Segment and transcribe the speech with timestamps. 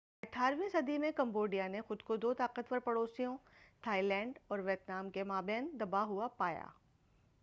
[0.23, 3.37] اٹھارہویں 18 صدی میں کمبوڈیا نے خود کو دو طاقتور پڑوسیوں
[3.83, 6.65] تھائی لینڈ اور ویتنام کے مابین دبا ہوا پایا۔